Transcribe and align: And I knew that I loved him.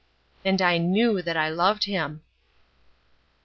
And 0.43 0.63
I 0.63 0.79
knew 0.79 1.21
that 1.21 1.37
I 1.37 1.49
loved 1.49 1.83
him. 1.83 2.23